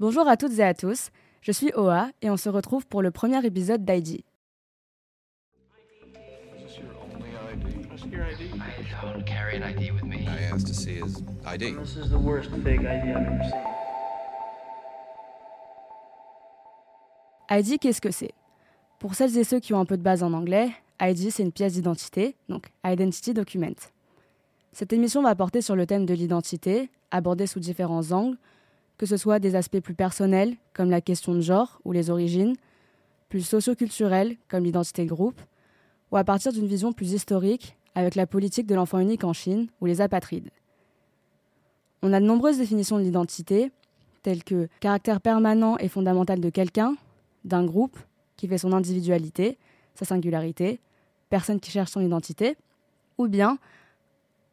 [0.00, 1.10] Bonjour à toutes et à tous,
[1.40, 4.24] je suis Oa et on se retrouve pour le premier épisode d'ID.
[17.50, 18.32] ID, qu'est-ce que c'est?
[18.98, 20.70] Pour celles et ceux qui ont un peu de base en anglais,
[21.00, 23.76] ID, c'est une pièce d'identité, donc Identity Document.
[24.72, 28.36] Cette émission va porter sur le thème de l'identité, abordé sous différents angles,
[28.98, 32.54] que ce soit des aspects plus personnels, comme la question de genre ou les origines,
[33.28, 35.40] plus socioculturels, comme l'identité de groupe,
[36.12, 39.68] ou à partir d'une vision plus historique, avec la politique de l'enfant unique en Chine
[39.80, 40.50] ou les apatrides.
[42.02, 43.72] On a de nombreuses définitions de l'identité,
[44.22, 46.96] telles que caractère permanent et fondamental de quelqu'un,
[47.44, 47.98] d'un groupe,
[48.36, 49.58] qui fait son individualité,
[49.94, 50.80] sa singularité,
[51.30, 52.56] personne qui cherche son identité,
[53.18, 53.58] ou bien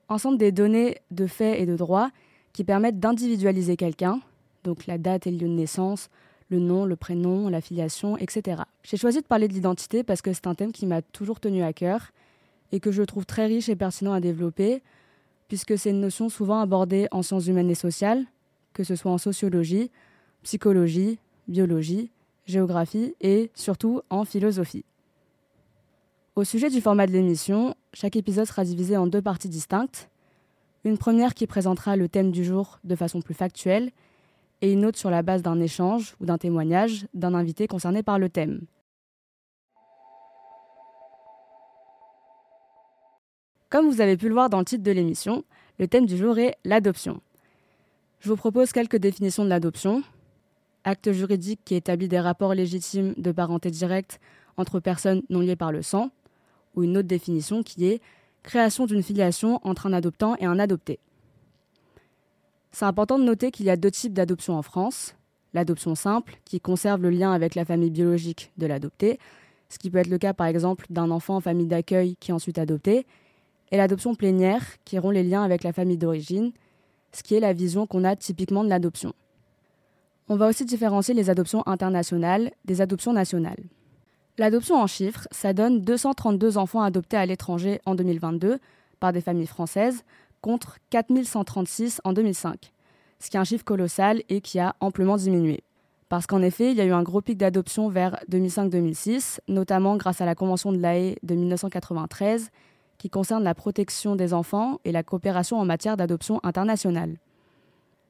[0.07, 2.11] ensemble des données de faits et de droits
[2.53, 4.19] qui permettent d'individualiser quelqu'un,
[4.63, 6.09] donc la date et le lieu de naissance,
[6.49, 8.63] le nom, le prénom, la filiation, etc.
[8.83, 11.63] J'ai choisi de parler de l'identité parce que c'est un thème qui m'a toujours tenu
[11.63, 12.11] à cœur
[12.71, 14.81] et que je trouve très riche et pertinent à développer,
[15.47, 18.25] puisque c'est une notion souvent abordée en sciences humaines et sociales,
[18.73, 19.91] que ce soit en sociologie,
[20.43, 22.11] psychologie, biologie,
[22.45, 24.85] géographie et surtout en philosophie.
[26.35, 30.09] Au sujet du format de l'émission, chaque épisode sera divisé en deux parties distinctes.
[30.83, 33.91] Une première qui présentera le thème du jour de façon plus factuelle
[34.61, 38.19] et une autre sur la base d'un échange ou d'un témoignage d'un invité concerné par
[38.19, 38.61] le thème.
[43.69, 45.43] Comme vous avez pu le voir dans le titre de l'émission,
[45.79, 47.21] le thème du jour est l'adoption.
[48.19, 50.03] Je vous propose quelques définitions de l'adoption.
[50.83, 54.19] Acte juridique qui établit des rapports légitimes de parenté directe
[54.57, 56.11] entre personnes non liées par le sang,
[56.75, 58.01] ou une autre définition qui est
[58.43, 60.99] création d'une filiation entre un adoptant et un adopté.
[62.71, 65.15] C'est important de noter qu'il y a deux types d'adoption en France.
[65.53, 69.19] L'adoption simple, qui conserve le lien avec la famille biologique de l'adopté,
[69.67, 72.33] ce qui peut être le cas par exemple d'un enfant en famille d'accueil qui est
[72.33, 73.05] ensuite adopté,
[73.71, 76.51] et l'adoption plénière, qui rompt les liens avec la famille d'origine,
[77.11, 79.13] ce qui est la vision qu'on a typiquement de l'adoption.
[80.29, 83.63] On va aussi différencier les adoptions internationales des adoptions nationales.
[84.37, 88.59] L'adoption en chiffres, ça donne 232 enfants adoptés à l'étranger en 2022
[89.01, 90.05] par des familles françaises
[90.41, 92.71] contre 4136 en 2005,
[93.19, 95.63] ce qui est un chiffre colossal et qui a amplement diminué.
[96.09, 100.19] Parce qu'en effet, il y a eu un gros pic d'adoption vers 2005-2006, notamment grâce
[100.19, 102.49] à la Convention de l'AE de 1993
[102.97, 107.17] qui concerne la protection des enfants et la coopération en matière d'adoption internationale.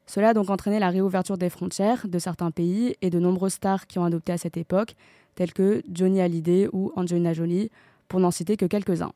[0.05, 3.87] Cela a donc entraîné la réouverture des frontières de certains pays et de nombreuses stars
[3.87, 4.95] qui ont adopté à cette époque,
[5.35, 7.71] tels que Johnny Hallyday ou Angelina Jolie,
[8.09, 9.13] pour n'en citer que quelques-uns.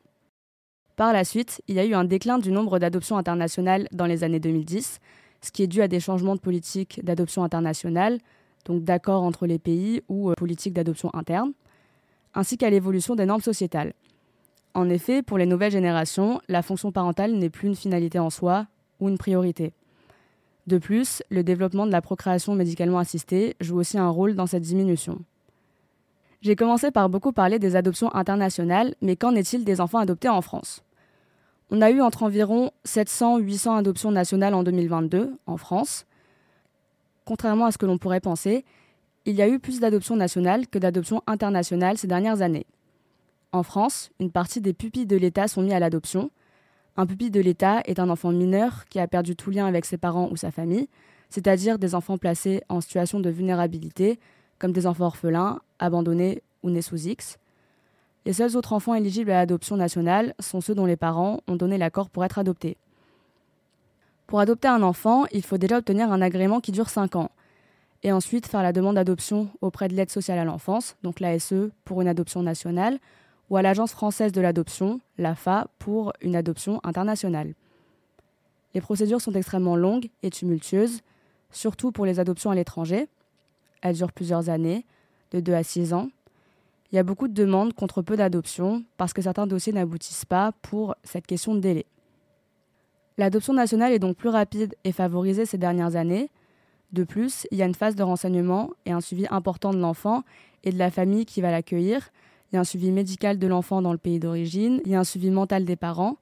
[0.95, 4.23] Par la suite, il y a eu un déclin du nombre d'adoptions internationales dans les
[4.23, 4.99] années 2010,
[5.41, 8.19] ce qui est dû à des changements de politique d'adoption internationale,
[8.65, 11.51] donc d'accords entre les pays ou euh, politique d'adoption interne,
[12.33, 13.93] ainsi qu'à l'évolution des normes sociétales.
[14.73, 18.67] En effet, pour les nouvelles générations, la fonction parentale n'est plus une finalité en soi
[19.01, 19.73] ou une priorité.
[20.67, 24.63] De plus, le développement de la procréation médicalement assistée joue aussi un rôle dans cette
[24.63, 25.19] diminution.
[26.41, 30.41] J'ai commencé par beaucoup parler des adoptions internationales, mais qu'en est-il des enfants adoptés en
[30.41, 30.83] France?
[31.71, 36.05] On a eu entre environ 700-800 adoptions nationales en 2022 en France.
[37.25, 38.65] Contrairement à ce que l'on pourrait penser,
[39.25, 42.67] il y a eu plus d'adoptions nationales que d'adoptions internationales ces dernières années.
[43.51, 46.29] En France, une partie des pupilles de l'État sont mis à l'adoption.
[46.97, 49.97] Un pupille de l'État est un enfant mineur qui a perdu tout lien avec ses
[49.97, 50.87] parents ou sa famille,
[51.29, 54.19] c'est-à-dire des enfants placés en situation de vulnérabilité,
[54.59, 57.37] comme des enfants orphelins, abandonnés ou nés sous X.
[58.25, 61.77] Les seuls autres enfants éligibles à l'adoption nationale sont ceux dont les parents ont donné
[61.77, 62.77] l'accord pour être adoptés.
[64.27, 67.29] Pour adopter un enfant, il faut déjà obtenir un agrément qui dure 5 ans,
[68.01, 72.01] et ensuite faire la demande d'adoption auprès de l'aide sociale à l'enfance, donc l'ASE pour
[72.01, 72.99] une adoption nationale,
[73.49, 77.53] ou à l'Agence française de l'adoption, l'AFA, pour une adoption internationale.
[78.73, 81.01] Les procédures sont extrêmement longues et tumultueuses,
[81.51, 83.07] surtout pour les adoptions à l'étranger.
[83.85, 84.83] Elles durent plusieurs années,
[85.29, 86.09] de 2 à 6 ans.
[86.91, 90.53] Il y a beaucoup de demandes contre peu d'adoptions parce que certains dossiers n'aboutissent pas
[90.63, 91.85] pour cette question de délai.
[93.19, 96.31] L'adoption nationale est donc plus rapide et favorisée ces dernières années.
[96.93, 100.23] De plus, il y a une phase de renseignement et un suivi important de l'enfant
[100.63, 102.09] et de la famille qui va l'accueillir,
[102.51, 104.99] il y a un suivi médical de l'enfant dans le pays d'origine, il y a
[104.99, 106.17] un suivi mental des parents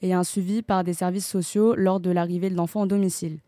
[0.00, 3.40] et un suivi par des services sociaux lors de l'arrivée de l'enfant au domicile.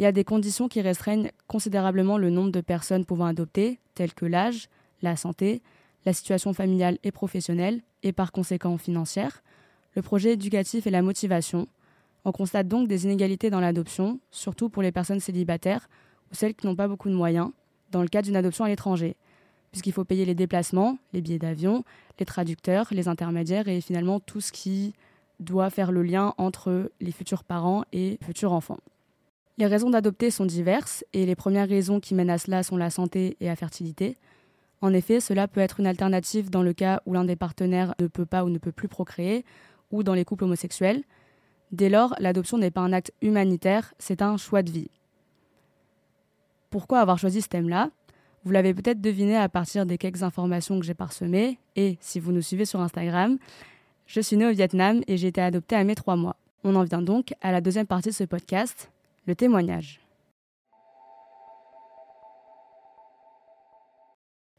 [0.00, 4.14] Il y a des conditions qui restreignent considérablement le nombre de personnes pouvant adopter, telles
[4.14, 4.70] que l'âge,
[5.02, 5.60] la santé,
[6.06, 9.42] la situation familiale et professionnelle, et par conséquent financière,
[9.94, 11.68] le projet éducatif et la motivation.
[12.24, 15.90] On constate donc des inégalités dans l'adoption, surtout pour les personnes célibataires
[16.32, 17.50] ou celles qui n'ont pas beaucoup de moyens
[17.90, 19.16] dans le cas d'une adoption à l'étranger,
[19.70, 21.84] puisqu'il faut payer les déplacements, les billets d'avion,
[22.18, 24.94] les traducteurs, les intermédiaires et finalement tout ce qui
[25.40, 28.78] doit faire le lien entre les futurs parents et futurs enfants.
[29.60, 32.88] Les raisons d'adopter sont diverses et les premières raisons qui mènent à cela sont la
[32.88, 34.16] santé et la fertilité.
[34.80, 38.06] En effet, cela peut être une alternative dans le cas où l'un des partenaires ne
[38.06, 39.44] peut pas ou ne peut plus procréer,
[39.90, 41.02] ou dans les couples homosexuels.
[41.72, 44.90] Dès lors, l'adoption n'est pas un acte humanitaire, c'est un choix de vie.
[46.70, 47.90] Pourquoi avoir choisi ce thème-là?
[48.44, 52.32] Vous l'avez peut-être deviné à partir des quelques informations que j'ai parsemées, et si vous
[52.32, 53.36] nous suivez sur Instagram,
[54.06, 56.36] je suis née au Vietnam et j'ai été adoptée à mes trois mois.
[56.64, 58.90] On en vient donc à la deuxième partie de ce podcast,
[59.34, 60.00] témoignage.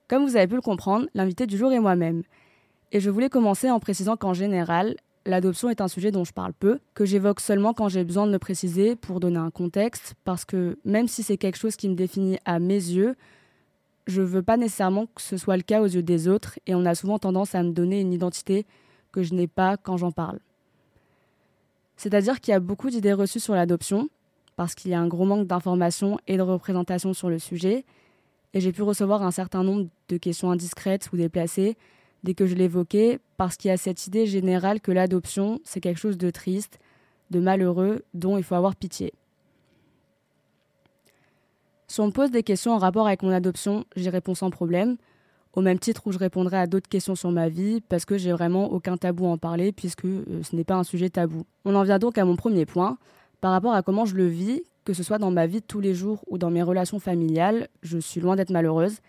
[0.07, 2.23] Comme vous avez pu le comprendre, l'invité du jour est moi-même.
[2.91, 6.51] Et je voulais commencer en précisant qu'en général, l'adoption est un sujet dont je parle
[6.53, 10.44] peu, que j'évoque seulement quand j'ai besoin de le préciser pour donner un contexte, parce
[10.44, 13.15] que même si c'est quelque chose qui me définit à mes yeux,
[14.07, 16.75] je ne veux pas nécessairement que ce soit le cas aux yeux des autres, et
[16.75, 18.65] on a souvent tendance à me donner une identité
[19.12, 20.39] que je n'ai pas quand j'en parle.
[21.95, 24.09] C'est-à-dire qu'il y a beaucoup d'idées reçues sur l'adoption,
[24.56, 27.86] parce qu'il y a un gros manque d'informations et de représentation sur le sujet,
[28.53, 31.77] et j'ai pu recevoir un certain nombre de questions indiscrètes ou déplacées
[32.24, 35.98] dès que je l'évoquais, parce qu'il y a cette idée générale que l'adoption, c'est quelque
[36.00, 36.80] chose de triste,
[37.31, 39.13] de malheureux, dont il faut avoir pitié.
[41.88, 44.97] Si on me pose des questions en rapport avec mon adoption, j'y réponds sans problème,
[45.54, 48.31] au même titre où je répondrai à d'autres questions sur ma vie, parce que j'ai
[48.31, 51.45] vraiment aucun tabou à en parler, puisque euh, ce n'est pas un sujet tabou.
[51.65, 52.97] On en vient donc à mon premier point,
[53.41, 55.79] par rapport à comment je le vis, que ce soit dans ma vie de tous
[55.79, 58.99] les jours ou dans mes relations familiales, je suis loin d'être malheureuse,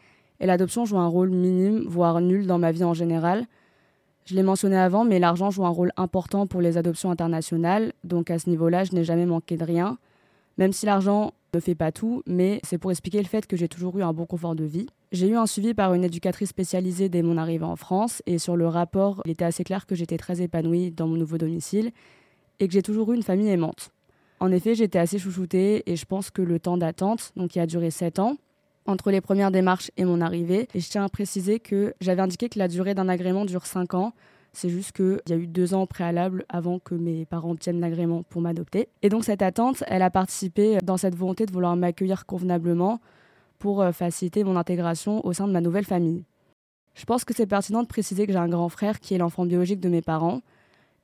[0.40, 3.46] et l'adoption joue un rôle minime, voire nul dans ma vie en général.
[4.24, 8.30] Je l'ai mentionné avant, mais l'argent joue un rôle important pour les adoptions internationales, donc
[8.30, 9.98] à ce niveau-là, je n'ai jamais manqué de rien,
[10.58, 13.68] même si l'argent ne fait pas tout, mais c'est pour expliquer le fait que j'ai
[13.68, 14.86] toujours eu un bon confort de vie.
[15.12, 18.56] J'ai eu un suivi par une éducatrice spécialisée dès mon arrivée en France, et sur
[18.56, 21.90] le rapport, il était assez clair que j'étais très épanouie dans mon nouveau domicile,
[22.60, 23.90] et que j'ai toujours eu une famille aimante.
[24.42, 27.66] En effet, j'étais assez chouchoutée, et je pense que le temps d'attente, donc qui a
[27.66, 28.38] duré 7 ans,
[28.86, 30.66] entre les premières démarches et mon arrivée.
[30.74, 33.94] Et je tiens à préciser que j'avais indiqué que la durée d'un agrément dure 5
[33.94, 34.14] ans.
[34.52, 38.24] C'est juste qu'il y a eu deux ans préalables avant que mes parents obtiennent l'agrément
[38.24, 38.88] pour m'adopter.
[39.02, 43.00] Et donc cette attente, elle a participé dans cette volonté de vouloir m'accueillir convenablement
[43.60, 46.24] pour euh, faciliter mon intégration au sein de ma nouvelle famille.
[46.94, 49.46] Je pense que c'est pertinent de préciser que j'ai un grand frère qui est l'enfant
[49.46, 50.40] biologique de mes parents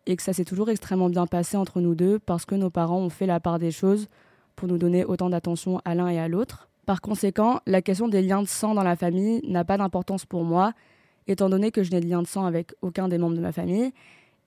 [0.06, 2.98] et que ça s'est toujours extrêmement bien passé entre nous deux parce que nos parents
[2.98, 4.08] ont fait la part des choses
[4.56, 6.68] pour nous donner autant d'attention à l'un et à l'autre.
[6.86, 10.42] Par conséquent, la question des liens de sang dans la famille n'a pas d'importance pour
[10.44, 10.72] moi,
[11.26, 13.52] étant donné que je n'ai de lien de sang avec aucun des membres de ma
[13.52, 13.92] famille,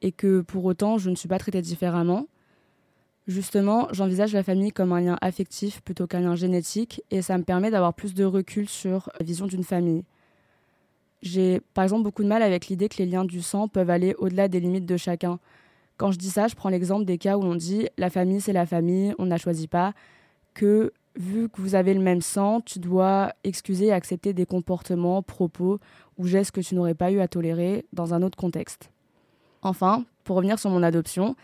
[0.01, 2.25] et que pour autant je ne suis pas traitée différemment.
[3.27, 7.43] Justement, j'envisage la famille comme un lien affectif plutôt qu'un lien génétique, et ça me
[7.43, 10.03] permet d'avoir plus de recul sur la vision d'une famille.
[11.21, 14.15] J'ai par exemple beaucoup de mal avec l'idée que les liens du sang peuvent aller
[14.17, 15.39] au-delà des limites de chacun.
[15.97, 18.53] Quand je dis ça, je prends l'exemple des cas où on dit la famille c'est
[18.53, 19.93] la famille, on n'a choisi pas,
[20.53, 25.21] que vu que vous avez le même sang, tu dois excuser et accepter des comportements,
[25.21, 25.79] propos
[26.17, 28.89] ou gestes que tu n'aurais pas eu à tolérer dans un autre contexte.
[29.61, 31.35] Enfin, pour revenir sur mon adoption,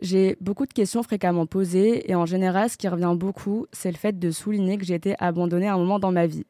[0.00, 3.96] j'ai beaucoup de questions fréquemment posées et en général, ce qui revient beaucoup, c'est le
[3.96, 6.46] fait de souligner que j'ai été abandonnée à un moment dans ma vie.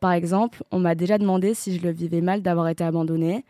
[0.00, 3.44] Par exemple, on m'a déjà demandé si je le vivais mal d'avoir été abandonnée,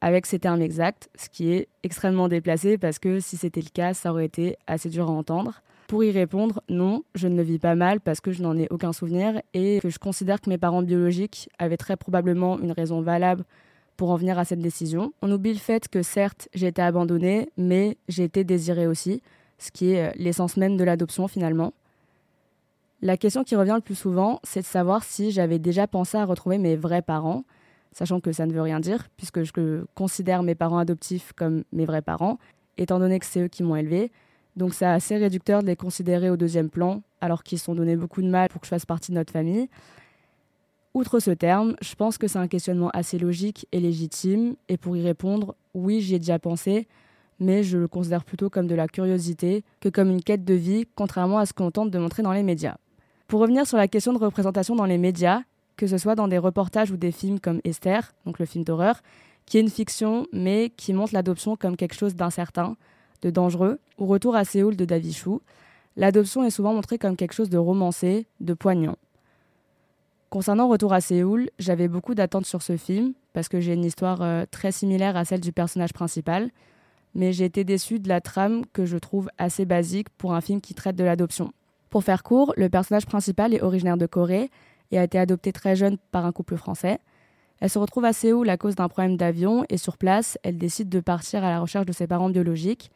[0.00, 3.92] avec ces termes exacts, ce qui est extrêmement déplacé parce que si c'était le cas,
[3.92, 5.60] ça aurait été assez dur à entendre.
[5.88, 8.66] Pour y répondre, non, je ne le vis pas mal parce que je n'en ai
[8.70, 13.02] aucun souvenir et que je considère que mes parents biologiques avaient très probablement une raison
[13.02, 13.44] valable
[13.96, 15.12] pour en venir à cette décision.
[15.20, 19.20] On oublie le fait que certes, j'ai été abandonnée, mais j'ai été désirée aussi,
[19.58, 21.74] ce qui est euh, l'essence même de l'adoption finalement.
[23.02, 26.26] La question qui revient le plus souvent, c'est de savoir si j'avais déjà pensé à
[26.26, 27.44] retrouver mes vrais parents,
[27.92, 31.86] sachant que ça ne veut rien dire, puisque je considère mes parents adoptifs comme mes
[31.86, 32.38] vrais parents,
[32.76, 34.12] étant donné que c'est eux qui m'ont élevée,
[34.54, 37.96] donc c'est assez réducteur de les considérer au deuxième plan, alors qu'ils se sont donné
[37.96, 39.70] beaucoup de mal pour que je fasse partie de notre famille.
[40.92, 44.94] Outre ce terme, je pense que c'est un questionnement assez logique et légitime, et pour
[44.94, 46.86] y répondre, oui, j'y ai déjà pensé,
[47.38, 50.84] mais je le considère plutôt comme de la curiosité que comme une quête de vie,
[50.96, 52.76] contrairement à ce qu'on tente de montrer dans les médias.
[53.30, 55.42] Pour revenir sur la question de représentation dans les médias,
[55.76, 59.02] que ce soit dans des reportages ou des films comme Esther, donc le film d'horreur,
[59.46, 62.76] qui est une fiction, mais qui montre l'adoption comme quelque chose d'incertain,
[63.22, 65.42] de dangereux, ou Retour à Séoul de David Chou,
[65.94, 68.96] l'adoption est souvent montrée comme quelque chose de romancé, de poignant.
[70.28, 74.22] Concernant Retour à Séoul, j'avais beaucoup d'attentes sur ce film, parce que j'ai une histoire
[74.22, 76.50] euh, très similaire à celle du personnage principal,
[77.14, 80.60] mais j'ai été déçue de la trame que je trouve assez basique pour un film
[80.60, 81.52] qui traite de l'adoption.
[81.90, 84.50] Pour faire court, le personnage principal est originaire de Corée
[84.92, 87.00] et a été adopté très jeune par un couple français.
[87.58, 90.88] Elle se retrouve à Séoul à cause d'un problème d'avion et sur place, elle décide
[90.88, 92.92] de partir à la recherche de ses parents biologiques.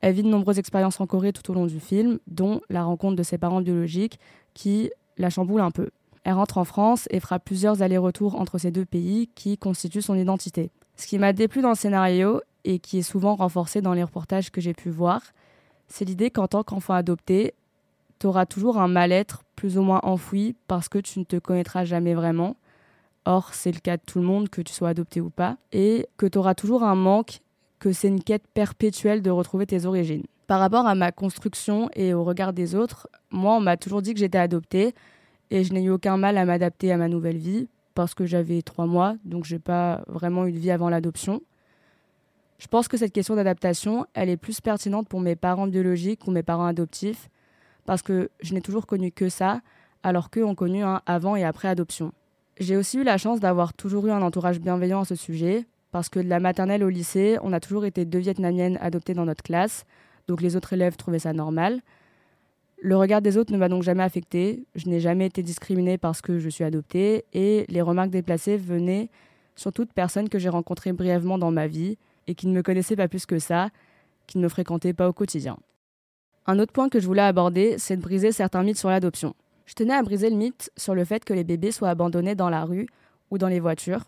[0.00, 3.16] Elle vit de nombreuses expériences en Corée tout au long du film, dont la rencontre
[3.16, 4.18] de ses parents biologiques
[4.54, 5.90] qui la chamboule un peu.
[6.24, 10.16] Elle rentre en France et fera plusieurs allers-retours entre ces deux pays qui constituent son
[10.16, 10.72] identité.
[10.96, 14.50] Ce qui m'a déplu dans le scénario et qui est souvent renforcé dans les reportages
[14.50, 15.22] que j'ai pu voir,
[15.86, 17.54] c'est l'idée qu'en tant qu'enfant adopté,
[18.18, 21.84] tu auras toujours un mal-être plus ou moins enfoui parce que tu ne te connaîtras
[21.84, 22.56] jamais vraiment.
[23.24, 26.06] Or, c'est le cas de tout le monde, que tu sois adopté ou pas, et
[26.16, 27.40] que tu auras toujours un manque,
[27.80, 30.24] que c'est une quête perpétuelle de retrouver tes origines.
[30.46, 34.14] Par rapport à ma construction et au regard des autres, moi, on m'a toujours dit
[34.14, 34.94] que j'étais adoptée,
[35.50, 38.62] et je n'ai eu aucun mal à m'adapter à ma nouvelle vie, parce que j'avais
[38.62, 41.42] trois mois, donc j'ai pas vraiment eu de vie avant l'adoption.
[42.58, 46.30] Je pense que cette question d'adaptation, elle est plus pertinente pour mes parents biologiques ou
[46.30, 47.28] mes parents adoptifs,
[47.86, 49.60] parce que je n'ai toujours connu que ça,
[50.02, 52.12] alors qu'eux ont connu un avant et après adoption.
[52.58, 56.08] J'ai aussi eu la chance d'avoir toujours eu un entourage bienveillant à ce sujet, parce
[56.08, 59.42] que de la maternelle au lycée, on a toujours été deux Vietnamiennes adoptées dans notre
[59.42, 59.84] classe,
[60.28, 61.80] donc les autres élèves trouvaient ça normal.
[62.82, 66.20] Le regard des autres ne m'a donc jamais affectée, je n'ai jamais été discriminée parce
[66.20, 69.08] que je suis adoptée, et les remarques déplacées venaient
[69.54, 72.96] surtout de personnes que j'ai rencontrées brièvement dans ma vie, et qui ne me connaissaient
[72.96, 73.70] pas plus que ça,
[74.26, 75.56] qui ne me fréquentaient pas au quotidien.
[76.48, 79.34] Un autre point que je voulais aborder, c'est de briser certains mythes sur l'adoption.
[79.66, 82.50] Je tenais à briser le mythe sur le fait que les bébés soient abandonnés dans
[82.50, 82.86] la rue
[83.32, 84.04] ou dans les voitures.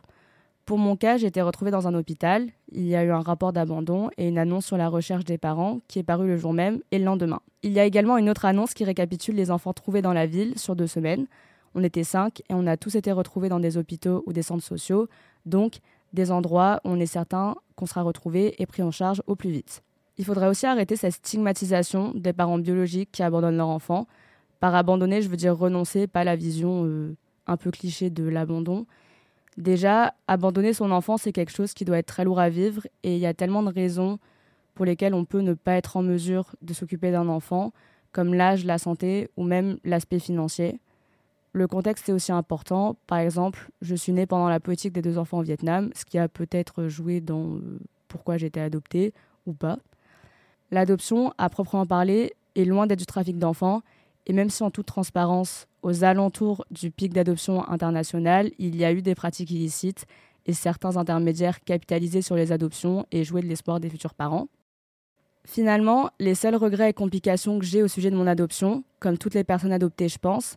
[0.65, 2.47] Pour mon cas, j'ai été retrouvée dans un hôpital.
[2.71, 5.81] Il y a eu un rapport d'abandon et une annonce sur la recherche des parents
[5.89, 7.41] qui est parue le jour même et le lendemain.
[7.65, 10.57] Il y a également une autre annonce qui récapitule les enfants trouvés dans la ville
[10.57, 11.27] sur deux semaines.
[11.75, 14.63] On était cinq et on a tous été retrouvés dans des hôpitaux ou des centres
[14.63, 15.09] sociaux,
[15.45, 15.79] donc
[16.13, 19.51] des endroits où on est certain qu'on sera retrouvés et pris en charge au plus
[19.51, 19.83] vite.
[20.19, 24.07] Il faudrait aussi arrêter cette stigmatisation des parents biologiques qui abandonnent leur enfant.
[24.61, 28.87] Par abandonner, je veux dire renoncer, pas la vision euh, un peu cliché de l'abandon.
[29.57, 33.15] Déjà, abandonner son enfant, c'est quelque chose qui doit être très lourd à vivre et
[33.15, 34.19] il y a tellement de raisons
[34.75, 37.73] pour lesquelles on peut ne pas être en mesure de s'occuper d'un enfant,
[38.13, 40.81] comme l'âge, la santé ou même l'aspect financier.
[41.53, 42.97] Le contexte est aussi important.
[43.07, 46.19] Par exemple, je suis née pendant la politique des deux enfants au Vietnam, ce qui
[46.19, 49.13] a peut-être joué dans euh, pourquoi j'étais adoptée
[49.47, 49.79] ou pas.
[50.71, 53.83] L'adoption, à proprement parler, est loin d'être du trafic d'enfants,
[54.27, 58.93] et même si en toute transparence, aux alentours du pic d'adoption international, il y a
[58.93, 60.07] eu des pratiques illicites
[60.47, 64.49] et certains intermédiaires capitalisaient sur les adoptions et jouaient de l'espoir des futurs parents.
[65.45, 69.35] Finalement, les seuls regrets et complications que j'ai au sujet de mon adoption, comme toutes
[69.35, 70.57] les personnes adoptées je pense,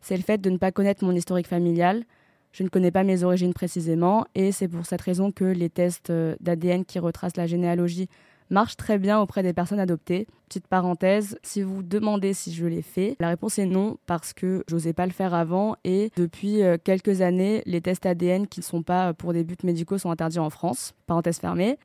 [0.00, 2.04] c'est le fait de ne pas connaître mon historique familial.
[2.50, 6.10] Je ne connais pas mes origines précisément et c'est pour cette raison que les tests
[6.10, 8.08] euh, d'ADN qui retracent la généalogie
[8.52, 10.28] marche très bien auprès des personnes adoptées.
[10.48, 14.62] Petite parenthèse, si vous demandez si je l'ai fait, la réponse est non parce que
[14.68, 18.64] j'osais pas le faire avant et depuis euh, quelques années, les tests ADN qui ne
[18.64, 20.94] sont pas pour des buts médicaux sont interdits en France.
[21.06, 21.78] Parenthèse fermée.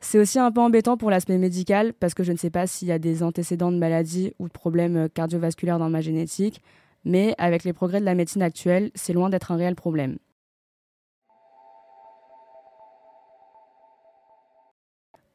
[0.00, 2.88] C'est aussi un peu embêtant pour l'aspect médical parce que je ne sais pas s'il
[2.88, 6.62] y a des antécédents de maladies ou de problèmes euh, cardiovasculaires dans ma génétique,
[7.04, 10.16] mais avec les progrès de la médecine actuelle, c'est loin d'être un réel problème.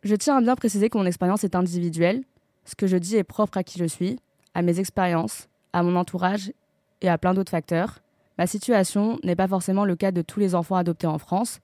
[0.04, 2.24] Je tiens à bien préciser que mon expérience est individuelle.
[2.64, 4.18] Ce que je dis est propre à qui je suis,
[4.54, 6.54] à mes expériences, à mon entourage
[7.02, 8.00] et à plein d'autres facteurs.
[8.38, 11.60] Ma situation n'est pas forcément le cas de tous les enfants adoptés en France,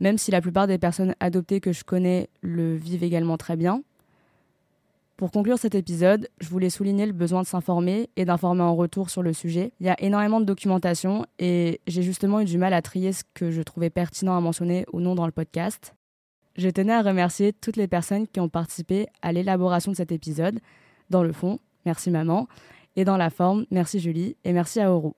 [0.00, 3.82] même si la plupart des personnes adoptées que je connais le vivent également très bien.
[5.16, 9.08] Pour conclure cet épisode, je voulais souligner le besoin de s'informer et d'informer en retour
[9.08, 9.72] sur le sujet.
[9.80, 13.22] Il y a énormément de documentation et j'ai justement eu du mal à trier ce
[13.32, 15.94] que je trouvais pertinent à mentionner ou non dans le podcast.
[16.56, 20.58] Je tenais à remercier toutes les personnes qui ont participé à l'élaboration de cet épisode.
[21.10, 22.48] Dans le fond, merci maman.
[22.96, 25.14] Et dans la forme, merci Julie et merci à Oro.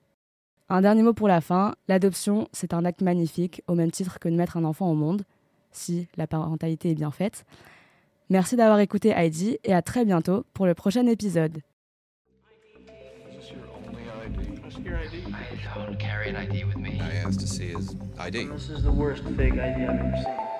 [0.68, 1.76] Un dernier mot pour la fin.
[1.86, 5.22] L'adoption, c'est un acte magnifique, au même titre que de mettre un enfant au monde,
[5.70, 7.44] si la parentalité est bien faite.
[8.30, 11.62] Merci d'avoir écouté Heidi et à très bientôt pour le prochain épisode.
[15.70, 17.00] I don't carry an ID with me.
[17.00, 18.48] I asked to see his ID.
[18.48, 20.57] This is the worst fake ID I've ever seen.